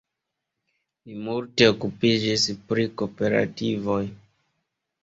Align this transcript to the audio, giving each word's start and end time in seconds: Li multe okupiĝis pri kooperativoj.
Li 1.09 1.17
multe 1.27 1.67
okupiĝis 1.73 2.49
pri 2.73 2.87
kooperativoj. 3.03 4.05